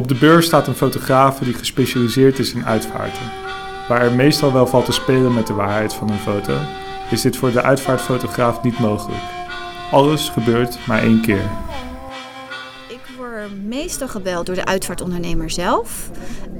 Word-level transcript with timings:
Op 0.00 0.08
de 0.08 0.14
beurs 0.14 0.46
staat 0.46 0.66
een 0.66 0.74
fotograaf 0.74 1.38
die 1.38 1.54
gespecialiseerd 1.54 2.38
is 2.38 2.52
in 2.52 2.66
uitvaarten. 2.66 3.22
Waar 3.88 4.02
er 4.02 4.12
meestal 4.12 4.52
wel 4.52 4.66
valt 4.66 4.84
te 4.84 4.92
spelen 4.92 5.34
met 5.34 5.46
de 5.46 5.52
waarheid 5.52 5.94
van 5.94 6.10
een 6.10 6.18
foto, 6.18 6.54
is 7.10 7.20
dit 7.20 7.36
voor 7.36 7.52
de 7.52 7.62
uitvaartfotograaf 7.62 8.62
niet 8.62 8.78
mogelijk. 8.78 9.22
Alles 9.90 10.28
gebeurt 10.28 10.78
maar 10.86 11.02
één 11.02 11.20
keer. 11.20 11.50
Meestal 13.66 14.08
gebeld 14.08 14.46
door 14.46 14.54
de 14.54 14.64
uitvaartondernemer 14.64 15.50
zelf. 15.50 16.10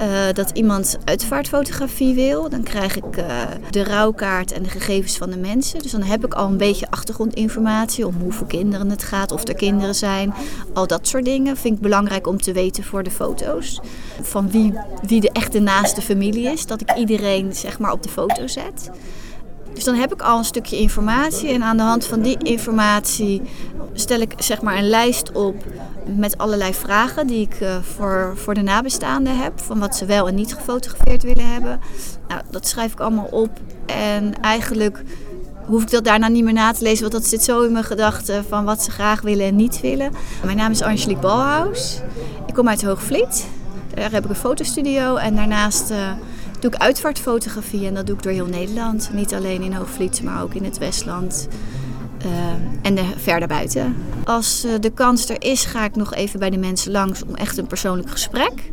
Uh, 0.00 0.06
dat 0.32 0.50
iemand 0.50 0.98
uitvaartfotografie 1.04 2.14
wil. 2.14 2.48
Dan 2.48 2.62
krijg 2.62 2.96
ik 2.96 3.16
uh, 3.16 3.24
de 3.70 3.84
rouwkaart 3.84 4.52
en 4.52 4.62
de 4.62 4.68
gegevens 4.68 5.16
van 5.16 5.30
de 5.30 5.36
mensen. 5.36 5.82
Dus 5.82 5.90
dan 5.90 6.02
heb 6.02 6.24
ik 6.24 6.34
al 6.34 6.46
een 6.46 6.56
beetje 6.56 6.90
achtergrondinformatie 6.90 8.06
om 8.06 8.14
hoeveel 8.20 8.46
kinderen 8.46 8.90
het 8.90 9.02
gaat, 9.02 9.32
of 9.32 9.48
er 9.48 9.54
kinderen 9.54 9.94
zijn. 9.94 10.34
Al 10.74 10.86
dat 10.86 11.08
soort 11.08 11.24
dingen 11.24 11.56
vind 11.56 11.76
ik 11.76 11.82
belangrijk 11.82 12.26
om 12.26 12.40
te 12.40 12.52
weten 12.52 12.84
voor 12.84 13.02
de 13.02 13.10
foto's. 13.10 13.80
Van 14.22 14.50
wie, 14.50 14.74
wie 15.02 15.20
de 15.20 15.30
echte 15.32 15.58
naaste 15.58 16.02
familie 16.02 16.52
is. 16.52 16.66
Dat 16.66 16.80
ik 16.80 16.96
iedereen 16.96 17.54
zeg 17.54 17.78
maar 17.78 17.92
op 17.92 18.02
de 18.02 18.08
foto 18.08 18.46
zet. 18.46 18.90
Dus 19.74 19.84
dan 19.84 19.94
heb 19.94 20.12
ik 20.12 20.22
al 20.22 20.38
een 20.38 20.44
stukje 20.44 20.76
informatie 20.76 21.48
en 21.48 21.62
aan 21.62 21.76
de 21.76 21.82
hand 21.82 22.04
van 22.04 22.20
die 22.20 22.38
informatie 22.42 23.42
stel 23.92 24.20
ik 24.20 24.34
zeg 24.38 24.62
maar 24.62 24.76
een 24.76 24.88
lijst 24.88 25.32
op 25.32 25.54
met 26.16 26.38
allerlei 26.38 26.74
vragen 26.74 27.26
die 27.26 27.40
ik 27.40 27.60
uh, 27.60 27.76
voor, 27.82 28.32
voor 28.36 28.54
de 28.54 28.62
nabestaanden 28.62 29.38
heb. 29.38 29.60
Van 29.60 29.78
wat 29.78 29.96
ze 29.96 30.04
wel 30.04 30.28
en 30.28 30.34
niet 30.34 30.54
gefotografeerd 30.54 31.22
willen 31.22 31.52
hebben. 31.52 31.80
Nou, 32.28 32.40
dat 32.50 32.66
schrijf 32.66 32.92
ik 32.92 33.00
allemaal 33.00 33.28
op. 33.30 33.50
En 33.86 34.40
eigenlijk 34.40 35.02
hoef 35.66 35.82
ik 35.82 35.90
dat 35.90 36.04
daarna 36.04 36.28
niet 36.28 36.44
meer 36.44 36.52
na 36.52 36.72
te 36.72 36.82
lezen, 36.82 37.00
want 37.00 37.12
dat 37.12 37.26
zit 37.26 37.42
zo 37.42 37.62
in 37.62 37.72
mijn 37.72 37.84
gedachten 37.84 38.44
van 38.44 38.64
wat 38.64 38.82
ze 38.82 38.90
graag 38.90 39.20
willen 39.20 39.46
en 39.46 39.56
niet 39.56 39.80
willen. 39.80 40.12
Mijn 40.44 40.56
naam 40.56 40.70
is 40.70 40.82
Angelique 40.82 41.22
Balhaus. 41.22 42.00
Ik 42.46 42.54
kom 42.54 42.68
uit 42.68 42.82
Hoogvliet. 42.82 43.46
Daar 43.94 44.12
heb 44.12 44.24
ik 44.24 44.30
een 44.30 44.36
fotostudio 44.36 45.16
en 45.16 45.36
daarnaast 45.36 45.90
uh, 45.90 45.96
doe 46.60 46.70
ik 46.70 46.80
uitvaartfotografie 46.80 47.86
en 47.86 47.94
dat 47.94 48.06
doe 48.06 48.16
ik 48.16 48.22
door 48.22 48.32
heel 48.32 48.46
Nederland. 48.46 49.10
Niet 49.12 49.34
alleen 49.34 49.62
in 49.62 49.72
Hoogvliet, 49.72 50.22
maar 50.22 50.42
ook 50.42 50.54
in 50.54 50.64
het 50.64 50.78
Westland. 50.78 51.48
Uh, 52.24 52.30
en 52.82 52.94
de, 52.94 53.04
verder 53.16 53.48
buiten. 53.48 53.96
Als 54.24 54.64
uh, 54.64 54.72
de 54.80 54.90
kans 54.90 55.28
er 55.28 55.42
is, 55.42 55.64
ga 55.64 55.84
ik 55.84 55.96
nog 55.96 56.14
even 56.14 56.38
bij 56.38 56.50
de 56.50 56.58
mensen 56.58 56.92
langs 56.92 57.22
om 57.24 57.34
echt 57.34 57.58
een 57.58 57.66
persoonlijk 57.66 58.10
gesprek. 58.10 58.72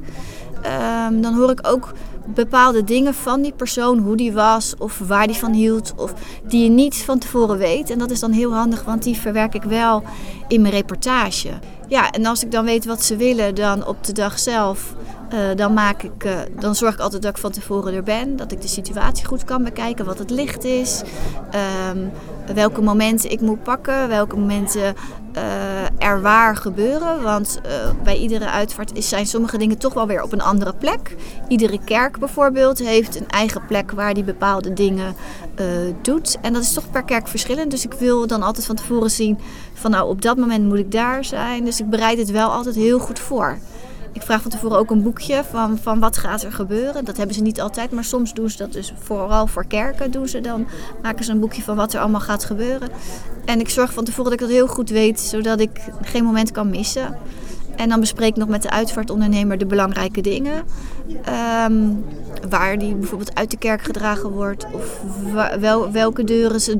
Uh, 0.66 1.08
dan 1.22 1.34
hoor 1.36 1.52
ik 1.52 1.68
ook 1.68 1.94
bepaalde 2.26 2.84
dingen 2.84 3.14
van 3.14 3.42
die 3.42 3.54
persoon, 3.54 3.98
hoe 3.98 4.16
die 4.16 4.34
was 4.34 4.74
of 4.78 5.00
waar 5.00 5.28
die 5.28 5.36
van 5.36 5.54
hield, 5.54 5.94
of 5.96 6.14
die 6.44 6.64
je 6.64 6.70
niet 6.70 6.96
van 6.96 7.20
tevoren 7.20 7.58
weet. 7.58 7.90
En 7.90 8.00
dat 8.00 8.12
is 8.12 8.20
dan 8.20 8.32
heel 8.32 8.54
handig, 8.54 8.84
want 8.84 9.04
die 9.04 9.18
verwerk 9.18 9.54
ik 9.54 9.64
wel 9.64 10.04
in 10.48 10.62
mijn 10.62 10.74
reportage. 10.74 11.50
Ja, 11.88 12.12
en 12.12 12.26
als 12.26 12.44
ik 12.44 12.52
dan 12.52 12.66
weet 12.66 12.86
wat 12.86 13.04
ze 13.04 13.16
willen, 13.16 13.56
dan 13.56 13.86
op 13.86 14.04
de 14.04 14.14
dag 14.14 14.40
zelf 14.40 14.96
uh, 15.34 15.40
dan, 15.56 15.74
maak 15.74 16.04
ik, 16.04 16.24
uh, 16.26 16.40
dan 16.60 16.76
zorg 16.76 16.94
ik 16.94 17.00
altijd 17.00 17.22
dat 17.22 17.32
ik 17.32 17.38
van 17.38 17.52
tevoren 17.52 17.94
er 17.94 18.04
ben. 18.04 18.36
Dat 18.36 18.52
ik 18.52 18.62
de 18.62 18.68
situatie 18.68 19.26
goed 19.26 19.44
kan 19.44 19.64
bekijken. 19.64 20.06
Wat 20.06 20.20
het 20.20 20.30
licht 20.30 20.64
is. 20.64 21.02
Um, 21.92 22.12
welke 22.56 22.82
momenten 22.82 23.32
ik 23.32 23.42
moet 23.42 23.64
pakken. 23.64 24.08
Welke 24.08 24.38
momenten 24.38 24.96
uh, 25.38 26.08
er 26.08 26.22
waar 26.22 26.56
gebeuren. 26.56 27.24
Want 27.24 27.62
bij 28.04 28.18
iedere 28.18 28.50
uitvaart 28.50 28.92
zijn 28.96 29.26
sommige 29.26 29.58
dingen 29.58 29.78
toch 29.78 29.94
wel 29.94 30.08
weer 30.08 30.24
op 30.24 30.34
een 30.34 30.42
andere 30.42 30.74
plek. 30.74 31.16
Iedere 31.48 31.80
kerk 31.84 32.20
bijvoorbeeld 32.20 32.80
heeft 32.80 33.20
een 33.20 33.30
eigen 33.30 33.66
plek 33.66 33.92
waar 33.92 34.14
die 34.14 34.24
bepaalde 34.24 34.74
dingen 34.74 35.16
doet. 36.02 36.38
En 36.42 36.54
dat 36.54 36.62
is 36.62 36.74
toch 36.74 36.92
per 36.92 37.04
kerk 37.04 37.28
verschillend. 37.28 37.72
Dus 37.72 37.86
ik 37.86 37.94
wil 37.94 38.28
dan 38.28 38.42
altijd 38.42 38.66
van 38.66 38.76
tevoren 38.76 39.12
zien 39.12 39.40
van 39.74 39.92
nou 39.92 40.10
op 40.10 40.22
dat 40.22 40.38
moment 40.38 40.66
moet 40.66 40.80
ik 40.80 40.92
daar 40.92 41.26
zijn. 41.26 41.66
Dus 41.66 41.80
ik 41.80 41.90
bereid 41.90 42.18
het 42.18 42.32
wel 42.32 42.50
altijd 42.50 42.76
heel 42.76 43.00
goed 43.00 43.20
voor. 43.20 43.58
Ik 44.18 44.24
vraag 44.24 44.42
van 44.42 44.52
tevoren 44.52 44.78
ook 44.78 44.92
een 44.92 45.04
boekje 45.04 45.44
van, 45.52 45.78
van 45.78 46.00
wat 46.00 46.18
gaat 46.18 46.44
er 46.44 46.52
gebeuren. 46.52 47.06
Dat 47.06 47.18
hebben 47.18 47.36
ze 47.36 47.42
niet 47.42 47.62
altijd, 47.62 47.92
maar 47.92 48.04
soms 48.04 48.34
doen 48.34 48.50
ze 48.50 48.58
dat 48.58 48.74
dus 48.74 48.94
vooral 49.00 49.48
voor 49.48 49.66
kerken. 49.66 50.12
Doen 50.12 50.28
ze 50.28 50.42
dan, 50.42 50.68
maken 51.02 51.26
ze 51.26 51.32
een 51.32 51.40
boekje 51.40 51.62
van 51.62 51.76
wat 51.76 51.94
er 51.94 52.00
allemaal 52.00 52.22
gaat 52.22 52.44
gebeuren. 52.44 52.90
En 53.46 53.60
ik 53.60 53.70
zorg 53.70 53.94
van 53.94 54.04
tevoren 54.04 54.32
dat 54.32 54.34
ik 54.42 54.48
dat 54.48 54.56
heel 54.56 54.68
goed 54.68 54.90
weet, 54.90 55.20
zodat 55.20 55.60
ik 55.60 55.70
geen 56.02 56.24
moment 56.24 56.52
kan 56.52 56.70
missen. 56.70 57.18
En 57.76 57.90
dan 57.90 58.00
bespreek 58.00 58.30
ik 58.30 58.36
nog 58.36 58.48
met 58.48 58.62
de 58.62 58.70
uitvaartondernemer 58.70 59.58
de 59.58 59.66
belangrijke 59.66 60.22
dingen. 60.22 60.64
Um, 61.70 62.06
waar 62.50 62.78
die 62.78 62.96
bijvoorbeeld 62.96 63.36
uit 63.36 63.52
de 63.52 63.58
kerk 63.58 63.82
gedragen 63.82 64.30
wordt. 64.30 64.66
Of 64.72 65.00
wel, 65.60 65.92
welke 65.92 66.24
deuren 66.24 66.62
ze 66.62 66.80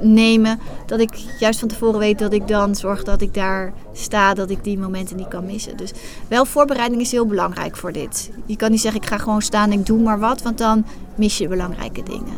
nemen. 0.00 0.58
Dat 0.86 1.00
ik 1.00 1.14
juist 1.38 1.58
van 1.58 1.68
tevoren 1.68 1.98
weet 1.98 2.18
dat 2.18 2.32
ik 2.32 2.48
dan 2.48 2.74
zorg 2.74 3.02
dat 3.02 3.20
ik 3.20 3.34
daar 3.34 3.72
sta, 3.92 4.34
dat 4.34 4.50
ik 4.50 4.64
die 4.64 4.78
momenten 4.78 5.16
niet 5.16 5.28
kan 5.28 5.46
missen. 5.46 5.76
Dus 5.76 5.92
wel 6.28 6.44
voorbereiding 6.44 7.00
is 7.00 7.10
heel 7.10 7.26
belangrijk 7.26 7.76
voor 7.76 7.92
dit. 7.92 8.30
Je 8.46 8.56
kan 8.56 8.70
niet 8.70 8.80
zeggen 8.80 9.02
ik 9.02 9.08
ga 9.08 9.18
gewoon 9.18 9.42
staan 9.42 9.70
en 9.70 9.78
ik 9.78 9.86
doe 9.86 10.02
maar 10.02 10.18
wat, 10.18 10.42
want 10.42 10.58
dan 10.58 10.84
mis 11.14 11.38
je 11.38 11.48
belangrijke 11.48 12.02
dingen. 12.02 12.34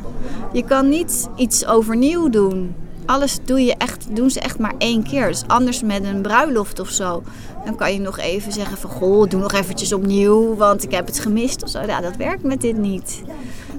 Je 0.52 0.64
kan 0.64 0.88
niet 0.88 1.28
iets 1.36 1.66
overnieuw 1.66 2.28
doen. 2.28 2.74
Alles 3.06 3.38
doe 3.44 3.64
je 3.64 3.74
echt, 3.76 4.16
doen 4.16 4.30
ze 4.30 4.40
echt 4.40 4.58
maar 4.58 4.74
één 4.78 5.02
keer. 5.02 5.26
Dus 5.26 5.44
anders 5.46 5.82
met 5.82 6.04
een 6.04 6.22
bruiloft 6.22 6.80
of 6.80 6.88
zo. 6.88 7.22
Dan 7.64 7.76
kan 7.76 7.92
je 7.92 8.00
nog 8.00 8.18
even 8.18 8.52
zeggen 8.52 8.76
van 8.76 8.90
goh, 8.90 9.28
doe 9.28 9.40
nog 9.40 9.52
eventjes 9.52 9.92
opnieuw, 9.92 10.56
want 10.56 10.82
ik 10.82 10.90
heb 10.90 11.06
het 11.06 11.18
gemist 11.18 11.62
of 11.62 11.68
zo. 11.68 11.80
Ja, 11.80 12.00
dat 12.00 12.16
werkt 12.16 12.42
met 12.42 12.60
dit 12.60 12.76
niet. 12.76 13.22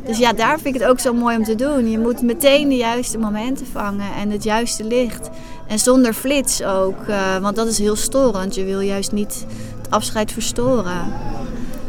Dus 0.05 0.17
ja, 0.17 0.33
daar 0.33 0.59
vind 0.59 0.75
ik 0.75 0.81
het 0.81 0.89
ook 0.89 0.99
zo 0.99 1.13
mooi 1.13 1.37
om 1.37 1.43
te 1.43 1.55
doen. 1.55 1.89
Je 1.89 1.99
moet 1.99 2.21
meteen 2.21 2.69
de 2.69 2.75
juiste 2.75 3.17
momenten 3.17 3.67
vangen 3.67 4.13
en 4.13 4.29
het 4.29 4.43
juiste 4.43 4.83
licht. 4.83 5.29
En 5.67 5.79
zonder 5.79 6.13
flits 6.13 6.63
ook, 6.63 7.07
uh, 7.07 7.37
want 7.37 7.55
dat 7.55 7.67
is 7.67 7.77
heel 7.77 7.95
storend. 7.95 8.55
Je 8.55 8.63
wil 8.63 8.79
juist 8.79 9.11
niet 9.11 9.45
het 9.77 9.89
afscheid 9.89 10.31
verstoren. 10.31 11.13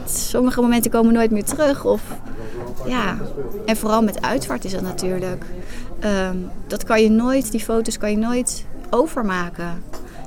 Sommige 0.06 0.60
momenten 0.60 0.90
komen 0.90 1.12
nooit 1.12 1.30
meer 1.30 1.44
terug. 1.44 1.84
Of, 1.84 2.02
ja. 2.86 3.16
En 3.66 3.76
vooral 3.76 4.02
met 4.02 4.22
uitvaart 4.22 4.64
is 4.64 4.72
dat 4.72 4.82
natuurlijk. 4.82 5.44
Um, 6.30 6.50
dat 6.66 6.84
kan 6.84 7.02
je 7.02 7.10
nooit, 7.10 7.50
die 7.50 7.60
foto's 7.60 7.98
kan 7.98 8.10
je 8.10 8.16
nooit 8.16 8.64
overmaken. 8.90 9.82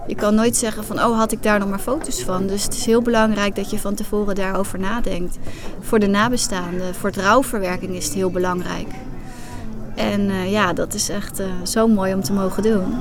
Je 0.07 0.15
kan 0.15 0.35
nooit 0.35 0.55
zeggen 0.55 0.83
van, 0.83 0.99
oh 0.99 1.17
had 1.17 1.31
ik 1.31 1.43
daar 1.43 1.59
nog 1.59 1.69
maar 1.69 1.79
foto's 1.79 2.23
van. 2.23 2.47
Dus 2.47 2.63
het 2.63 2.73
is 2.73 2.85
heel 2.85 3.01
belangrijk 3.01 3.55
dat 3.55 3.69
je 3.69 3.79
van 3.79 3.93
tevoren 3.93 4.35
daarover 4.35 4.79
nadenkt. 4.79 5.37
Voor 5.79 5.99
de 5.99 6.07
nabestaanden, 6.07 6.95
voor 6.95 7.09
het 7.09 7.19
rouwverwerking 7.19 7.95
is 7.95 8.05
het 8.05 8.13
heel 8.13 8.31
belangrijk. 8.31 8.87
En 9.95 10.21
uh, 10.21 10.51
ja, 10.51 10.73
dat 10.73 10.93
is 10.93 11.09
echt 11.09 11.39
uh, 11.39 11.45
zo 11.63 11.87
mooi 11.87 12.13
om 12.13 12.23
te 12.23 12.33
mogen 12.33 12.63
doen. 12.63 12.93